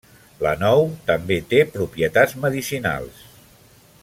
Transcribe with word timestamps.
La 0.45 0.53
nou 0.61 0.81
també 1.11 1.37
té 1.53 1.61
propietats 1.77 2.37
medicinals. 2.47 3.25